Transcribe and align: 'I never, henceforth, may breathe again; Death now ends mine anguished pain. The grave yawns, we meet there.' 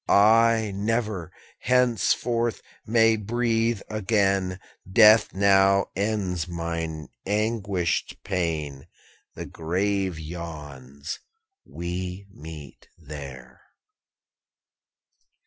'I 0.09 0.71
never, 0.75 1.31
henceforth, 1.59 2.63
may 2.87 3.17
breathe 3.17 3.81
again; 3.87 4.59
Death 4.91 5.31
now 5.31 5.91
ends 5.95 6.47
mine 6.47 7.09
anguished 7.27 8.17
pain. 8.23 8.87
The 9.35 9.45
grave 9.45 10.17
yawns, 10.19 11.19
we 11.63 12.25
meet 12.31 12.87
there.' 12.97 13.61